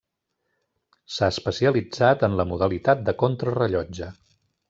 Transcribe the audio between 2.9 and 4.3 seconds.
de contrarellotge.